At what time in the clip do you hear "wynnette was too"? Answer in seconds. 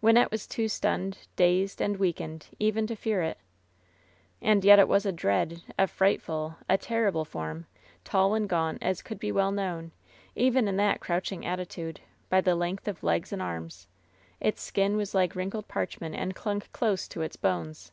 0.00-0.68